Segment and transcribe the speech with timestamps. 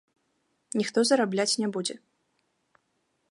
[0.79, 1.95] Ніхто зарабляць не будзе.